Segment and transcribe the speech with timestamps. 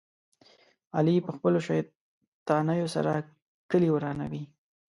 [0.97, 3.11] علي په خپلو شیطانیو سره
[3.71, 4.43] کلي ورانوي.